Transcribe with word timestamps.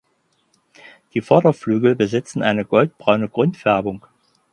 Die 1.13 1.21
Vorderflügel 1.21 1.95
besitzen 1.95 2.41
eine 2.41 2.65
goldbraune 2.65 3.29
Grundfärbung. 3.29 4.03